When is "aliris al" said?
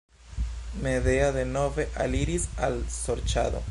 2.07-2.85